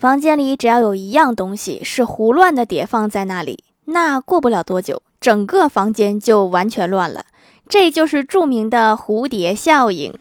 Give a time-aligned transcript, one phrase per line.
[0.00, 7.26] 房间里只要有一样东西是胡乱的叠放在那里，那过不了多久，整个房间就完全乱了。
[7.68, 10.18] 这就是著名的蝴蝶效应。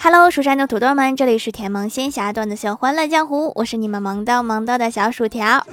[0.00, 5.66] Hello，蜀山的土豆们，这里是甜萌仙侠段子秀欢乐江湖，我是你们萌到萌到的小薯条。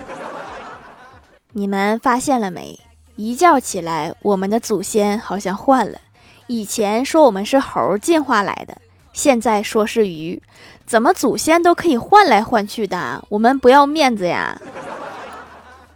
[1.52, 2.80] 你们发现了没？
[3.16, 6.00] 一觉起来，我们的祖先好像换了。
[6.48, 8.78] 以前说我们是猴进化来的，
[9.14, 10.42] 现在说是鱼，
[10.86, 13.24] 怎么祖先都可以换来换去的？
[13.30, 14.60] 我们不要面子呀！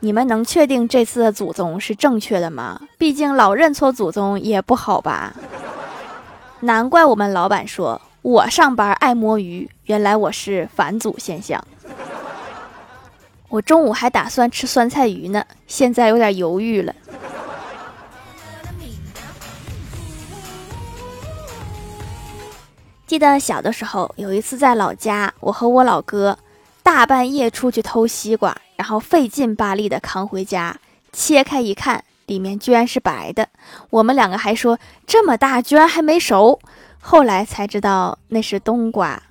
[0.02, 2.80] 你们能确定这次的祖宗是正确的吗？
[2.98, 5.34] 毕竟老认错祖宗也不好吧？
[6.60, 11.64] 难怪我们老板说我上班爱摸鱼，原来我是返祖现象。
[13.50, 16.94] 我中午还打算吃酸菜鱼呢，现在有点犹豫了。
[23.08, 26.38] 记得小的时候，有一次在老家，我和我老哥
[26.82, 30.76] 大半夜出去偷西瓜，然后费劲巴力的扛回家，
[31.14, 33.48] 切开一看，里面居然是白的。
[33.92, 36.60] 我们两个还说这么大居然还没熟，
[37.00, 39.22] 后来才知道那是冬瓜。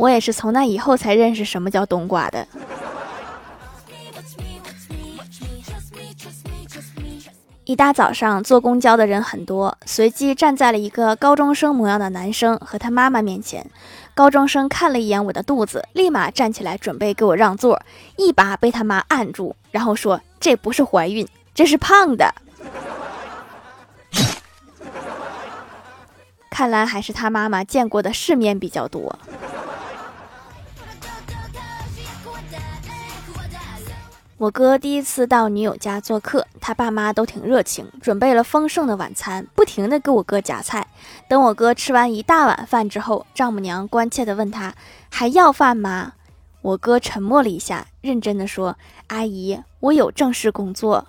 [0.00, 2.46] 我也是从那以后才认识什么叫冬瓜的。
[7.64, 13.70] 一大早上坐公交的人很多，随即站在了一个高中生模样的男生和他妈妈面前。
[14.14, 17.80] 高中生看了一眼我的肚子，立马站起来准备给我让座，
[18.16, 22.34] 一把被他妈按住，然后说：“这不是怀孕，这是胖的。”
[26.50, 29.16] 看来还是他妈妈见过的世面比较多。
[34.40, 40.86] 我哥第一次到女友家做客，他爸妈都挺热情，准备了丰盛的晚餐，不停的给我哥夹菜。
[41.28, 44.74] 等我哥吃完一大碗饭之后，丈母娘关切的问他
[45.10, 46.14] 还要饭吗？
[46.62, 48.78] 我哥沉默了一下，认真的说
[49.08, 51.06] ：“阿姨，我有正式工作。”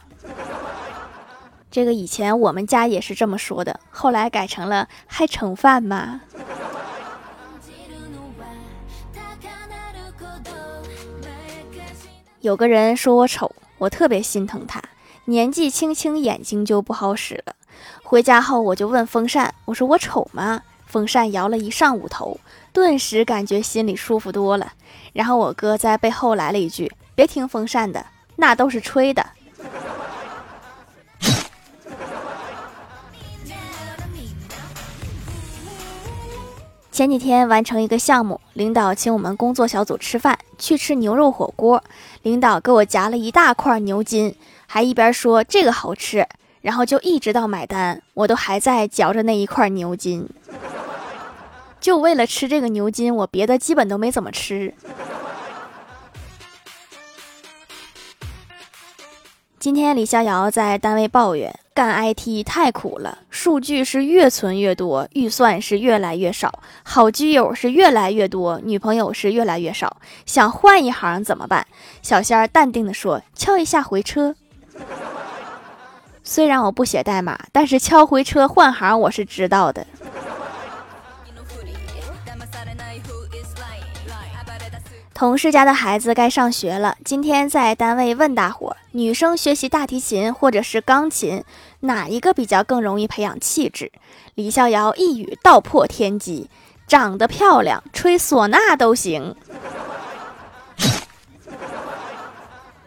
[1.71, 6.19] 这个以前我们家也是这么说的，后来改成了还盛饭吗？
[12.41, 14.81] 有个人说我丑，我特别心疼他。
[15.25, 17.55] 年纪轻轻，眼睛就不好使了。
[18.01, 22.39] 回家后，我就问风扇：“我说我丑吗？”风扇摇了一上午头，
[22.73, 24.73] 顿时感觉心里舒服多了。
[25.13, 28.03] 然后我哥在背后来了一句：“别听风扇的，
[28.37, 29.23] 那都是吹的。”
[37.01, 41.83] 前几天完成一个项目，领导请我们工作小组吃饭，去吃牛肉火锅。
[42.21, 44.35] 领导给我夹了一大块牛筋，
[44.67, 46.27] 还一边说这个好吃，
[46.61, 50.29] 然后就一直到买单，我都还在嚼着那一块牛筋。
[51.79, 54.71] 就为了吃这个牛筋，我别的基本都没怎么吃。
[59.57, 61.60] 今天李逍遥在单位抱怨。
[61.73, 69.95] 干 IT 太苦了，数据是越存越多，预算是越来越少，好基友是越来越多，女朋友是越来越少，
[70.25, 71.65] 想换一行怎么办？
[72.01, 74.35] 小仙儿淡定的说：“敲一下回车。”
[76.23, 79.87] 虽然我不写代码，但是敲回车换行我是知道的。
[85.21, 91.43] 同事家的孩子该上学了，今天在单位问大伙：女生学习大提琴或者是钢琴，
[91.81, 93.91] 哪一个比较更容易培养气质？
[94.33, 96.49] 李逍遥一语道破天机：
[96.87, 99.35] 长得漂亮，吹唢呐都行。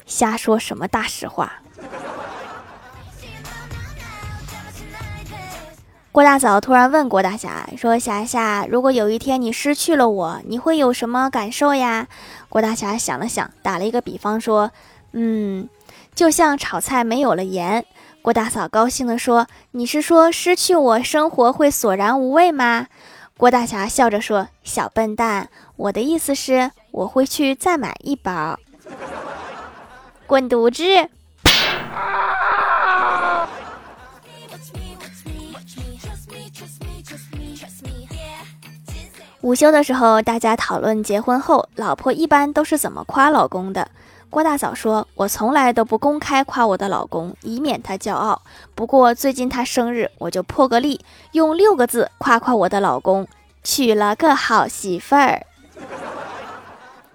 [0.05, 1.61] 瞎说什么大实话？
[6.15, 12.07] 郭大嫂突然问郭大侠说：“霞霞，如果有一天你失去了我，你会有什么感受呀？”
[12.49, 14.71] 郭大侠想了想，打了一个比方说
[15.11, 15.69] ：“嗯，
[16.15, 17.85] 就像炒菜没有了盐。”
[18.23, 22.87] 郭大嫂高兴地说：“你是说失去我，生活会索然无味吗？”
[23.37, 28.57] 郭大侠笑着说：“小笨蛋，我的意思是，我会去再买一包。
[30.29, 31.11] ”滚犊子！
[39.45, 43.87] 午休的时候大家讨论结婚后老婆一般都是怎么夸老公的。
[44.31, 48.41] 郭大嫂说我从来都不公开夸我的老公以免他骄傲。
[48.75, 50.99] 不过最近她生日我就破个例
[51.33, 53.29] 用六个字夸夸我的老公
[53.63, 55.43] 娶了个好媳妇儿。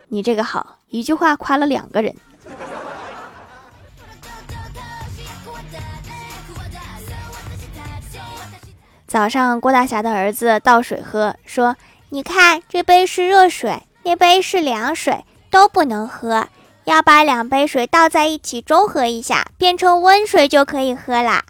[0.10, 2.16] 你这个好一句话夸了两个人。
[9.08, 11.76] 早上郭大侠的儿子倒水喝说
[12.12, 16.48] 你看，这杯是热水，那杯是凉水，都不能喝。
[16.86, 21.44] 要把两杯水倒在一起中和一下，变成温水就可以喝啦。”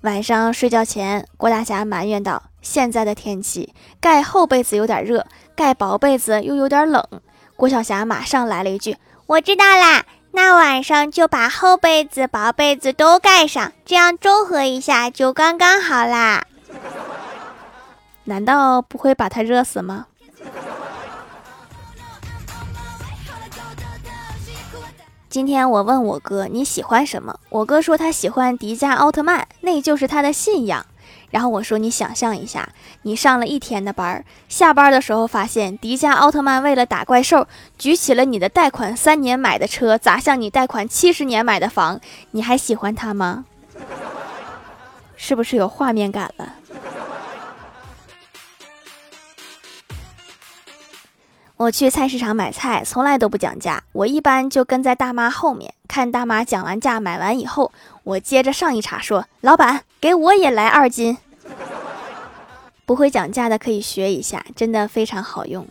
[0.00, 7.06] 晚上睡觉前，郭大侠埋怨道：“现在的天气，盖厚被子有点热，盖薄被子又有点冷。”
[7.54, 8.96] 郭小霞马上来了一句
[9.28, 16.46] ：“我知道啦，那晚上就把厚被子、薄被子都盖上，这样中和一下就刚刚好啦。”
[18.24, 20.06] 难道不会把他热死吗？
[25.28, 30.84] 今天我问我哥你喜欢什么，我哥说他喜欢迪迦奥特曼，那就是他的信仰。
[31.30, 32.68] 然后我说你想象一下，
[33.02, 37.46] 你上了一天的班，下班的时候发现迪迦奥特曼为了打怪兽，
[37.78, 42.00] 举起了你的贷款三年买的车，砸向你贷款七十年买的房，
[42.32, 43.44] 你还喜欢他吗？
[45.14, 46.54] 是不是有画面感了？
[51.60, 53.82] 我去菜市场买菜，从来都不讲价。
[53.92, 57.70] 我一般就跟在大妈后面，看大妈讲完价，买完以后，
[58.02, 61.18] 我接着上一茬说：“老板，给我也来二斤。”
[62.86, 65.68] 不会讲价的可以学一下，真的非常好用。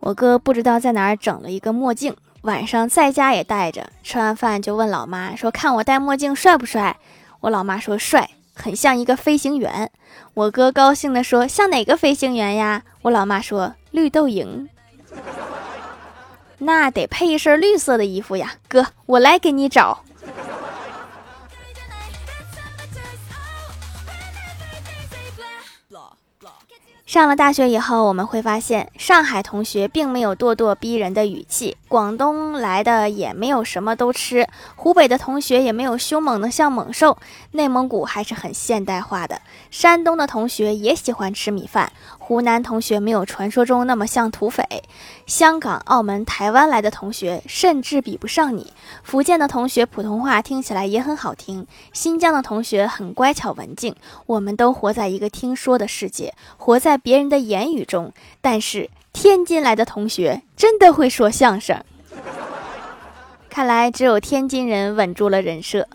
[0.00, 3.88] 我哥不知道在哪儿整了一个墨镜，晚上在家也戴着。
[4.02, 6.96] 吃完饭就问老妈说：“看我戴墨镜帅不帅？”
[7.38, 8.28] 我老妈说：“帅。”
[8.60, 9.90] 很像一个飞行员，
[10.34, 14.66] 我哥高兴地说：“像哪个飞行员呀？”我老妈说：“绿豆蝇。”
[16.58, 20.02] 那得配一身绿色的衣服呀，哥，我来给你找。
[27.08, 34.46] 上了大学以后，我们会发现，上海同学并没有咄咄逼人的语气，广东来的也没有什么都吃，
[34.76, 37.16] 湖北的同学也没有凶猛的像猛兽，
[37.52, 39.40] 内蒙古还是很现代化的，
[39.70, 41.90] 山东的同学也喜欢吃米饭。
[42.28, 44.62] 湖南同学没有传说中那么像土匪，
[45.24, 48.70] 香港、澳门、台湾来的同学甚至比不上你。
[49.02, 53.96] 福建的同学普通话听起来也很好听，新疆的同学很乖巧文静。
[54.26, 58.12] 我们都活在一个听说的世界，活在别人的言语中。
[58.42, 61.82] 但是天津来的同学真的会说相声，
[63.48, 65.88] 看来只有天津人稳住了人设。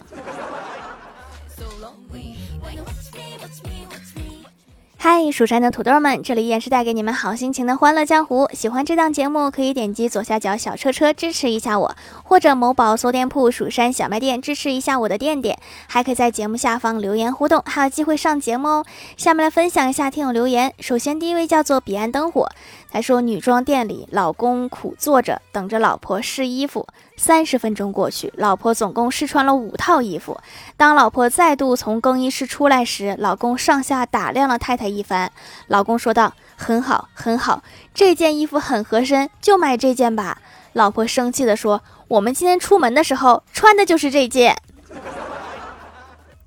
[5.06, 8.48] 嗨，蜀山的土豆们，这里依然是带给你们好心情的欢乐江湖。
[8.54, 15.60] 喜欢这档节目，可以点击左下角小车车支持一下我，或者某宝搜店铺蜀山小卖店支持一下我的店店。
[15.88, 18.86] 还可以在节目下方留言互动，还有机会上节目哦。
[19.18, 20.74] 下面来分享一下听友留言。
[20.80, 22.48] 首先第一位叫做彼岸灯火，
[22.94, 26.88] 他说女装店里老公苦坐着等着老婆试衣服。
[27.18, 30.40] 三十分钟过去，老婆总共试穿了五套衣服。
[30.78, 35.32] 当老婆再度从更衣室出来时，老公上下打量了太太一番。
[35.68, 37.64] 老公说道：“很好，很好，
[37.96, 40.40] 这件衣服很合身，就买这件吧。”
[40.74, 44.56] 老婆生气地说：“我们今天出门的时候穿的就是这件。”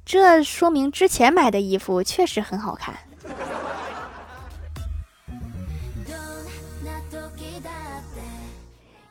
[0.06, 2.94] 这说明之前买的衣服确实很好看。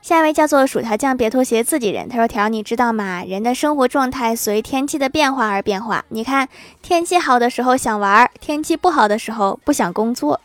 [0.06, 2.08] 下一位叫做薯条酱，别拖鞋，自己人。
[2.08, 3.24] 他说：“条，你知道吗？
[3.24, 6.06] 人的生活状态随天气的变化而变化。
[6.10, 6.48] 你看，
[6.84, 10.40] 天气好的时候想玩，天气不好的时候不想工作，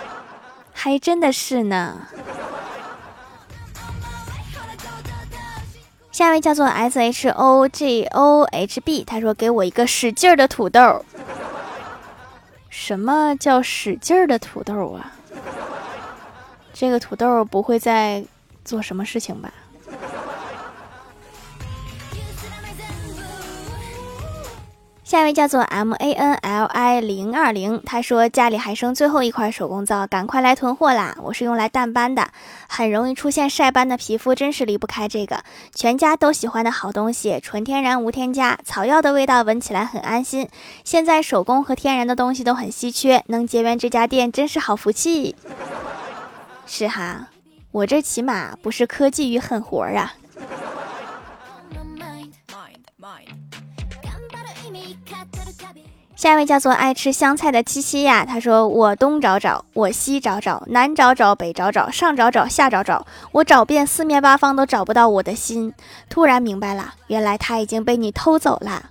[0.74, 2.02] 还真的是呢。”
[6.12, 11.02] 下一位叫做 S H O G O H B，他说：“给我一个使劲儿的土豆。
[12.68, 15.12] ”什么叫使劲儿的土豆啊？
[16.74, 18.22] 这个土豆不会在。
[18.66, 19.50] 做什么事情吧。
[25.04, 31.16] 下一位叫做 M A N L I 零二零，他说家里还剩最后一块手工皂，赶快来囤货啦！
[31.22, 32.28] 我是用来淡斑的，
[32.68, 35.44] 很容易出现晒斑的皮肤，真是离不开这个。
[35.72, 40.48] 全家都喜欢的好东西，纯天然无添加，草药的味道闻起来很安心。
[40.82, 45.36] 现在手工和天然的东西都很稀缺，能结缘这家店真是好福气。
[46.66, 47.28] 是哈。
[47.76, 50.14] 我这起码不是科技与狠活啊！
[56.16, 65.74] 下一位叫做爱吃香菜的七七呀，他说：“我东找找，我西找找，南找找，北找找，上找找，下找找，我找遍四面八方都找不到我的心。
[66.08, 68.88] 突然明白了，原来他已经被你偷走了。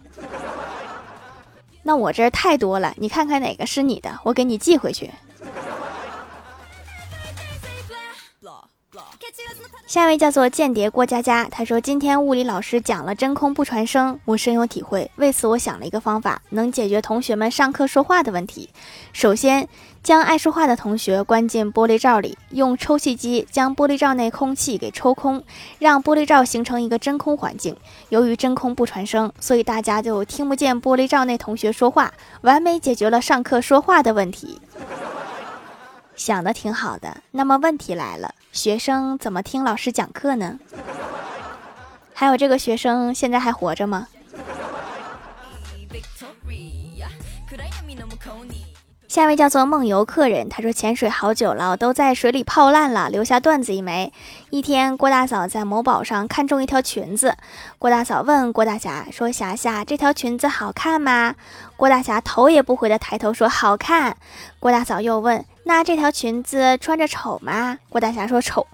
[1.82, 5.10] 那我这儿太多了，你看看哪个是你的，我给你寄回去。”
[9.96, 15.10] 下一位叫做间谍过家家，他说今天物理老师讲了真空不传声，我深有体会。
[15.16, 18.70] 为此，我想了一个方法，能解决同学们上课说话的问题。
[19.14, 19.70] 首先，
[20.04, 25.42] 将爱说话的同学关进玻璃罩里，用抽气机将玻璃罩内空气给抽空，
[25.80, 27.74] 让玻璃罩形成一个真空环境。
[28.10, 34.60] 由于真空不传声，所以大家就听不见玻璃罩内同学说话，完美解决了上课说话的问题。
[36.16, 40.60] 想的挺好的，那么问题来了，学生怎么听老师讲课呢？
[42.14, 44.08] 还有这个学生现在还活着吗？
[49.08, 54.12] 下一位叫做梦游客人，他说潜水好久了，都在水里泡烂了，留下段子一枚。
[54.50, 57.38] 一天，郭大嫂在某宝上看中一条裙子，
[57.80, 61.36] 郭大嫂问郭大侠说：“霞霞，这条裙子好看吗？”
[61.78, 64.18] 郭大侠头也不回的抬头说：“好看。”
[64.60, 68.66] 郭大嫂又问：“那这条裙子穿着丑吗？”郭大侠说：“丑。”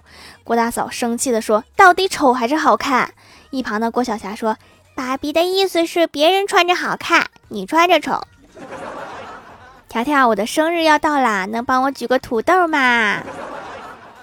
[0.44, 3.12] 郭大嫂生气的说：“到底丑还是好看？”
[3.50, 4.56] 一旁的郭小霞说
[4.94, 8.22] ：“爸比的意思是别人穿着好看，你穿着丑。
[9.88, 13.22] ”条条，我的生日要到啦，能帮我举个土豆吗？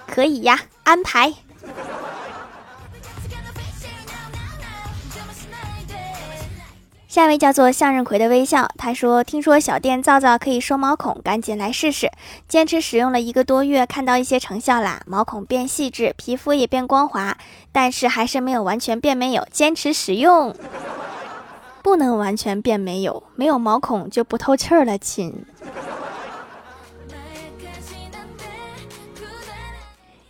[0.06, 1.34] 可以呀，安排。
[7.10, 12.08] 下一位叫做向日葵的微笑，他说：“听说小店皂皂可以收毛孔，赶紧来试试。
[12.46, 17.36] 坚持使用了一个多月，看到一些成效啦，毛孔变细致，皮肤也变光滑，
[17.72, 19.44] 但是还是没有完全变没有。
[19.50, 20.54] 坚持使用。”
[21.82, 25.44] 不能完全变没有，没有毛孔就不透气儿了，亲。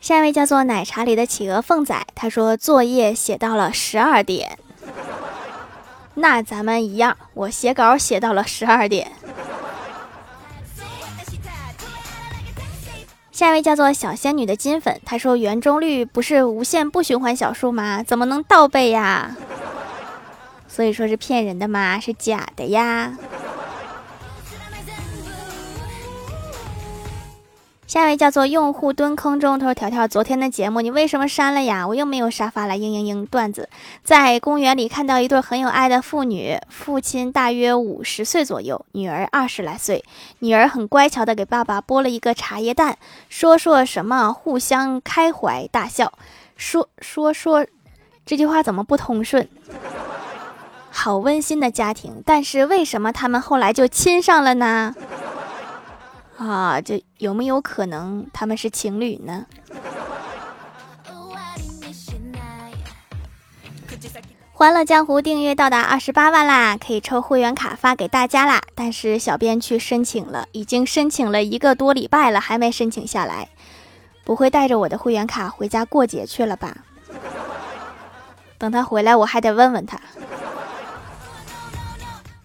[0.00, 4.58] 下一位叫做奶茶里的企鹅凤仔，他说作业写到了十二点，
[6.20, 9.10] 那咱们一样，我写稿写到了十二点。
[13.32, 18.02] 下一位叫做小仙女的金粉，他说圆周率不是无限不循环小数吗？
[18.02, 19.34] 怎么能倒背呀？
[20.68, 21.98] 所以说是骗人的吗？
[21.98, 23.14] 是假的呀。
[27.90, 31.88] 下一位叫做用户蹲坑中，他说：“条条，昨天的节目你为什么删了呀？
[31.88, 33.68] 我又没有沙发了。”嘤嘤嘤，段子
[34.04, 40.04] 在公园里看到一对很有爱的父女，父亲大约五十岁左右，女儿二十来岁。
[40.38, 42.96] 女儿很乖巧的给爸爸剥了一个茶叶蛋，
[43.28, 46.12] 说说什么互相开怀大笑，
[46.56, 47.66] 说说说，
[48.24, 49.48] 这句话怎么不通顺？
[50.90, 54.94] 好温馨的家庭，但是为什么他们后来就亲上了呢？
[56.40, 59.44] 啊，这有没有可能他们是情侣呢？
[64.50, 68.62] 欢乐江湖订阅到达二十八万啦，可以抽会员卡发给大家啦。
[68.74, 73.50] 但是小编去申请了，已经申请了一个多礼拜了，还没申请下来。
[74.24, 76.74] 不会带着我的会员卡回家过节去了吧？
[78.56, 80.00] 等他回来，我还得问问他。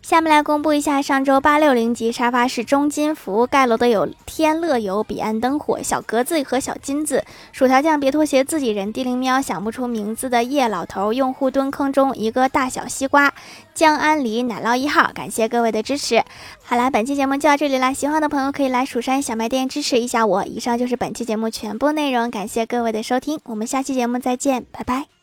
[0.06, 13.34] 下面来公布一下上周八六零级沙发是中金服盖楼的有天乐游、彼岸灯火、小格子和小金子、薯条酱、别拖鞋、自己人、地灵喵、想不出名字的叶老头、用户蹲坑中一个大小西瓜、
[13.74, 16.24] 江安梨、奶酪一号，感谢各位的支持。
[16.64, 20.46] 好啦，本期节目就到这里啦，喜欢的朋友可以来蜀山小卖店支持一下我。
[20.46, 25.15] 以上就是本期节目全部内容，感谢各位的收听，我们下期节目再见，拜拜。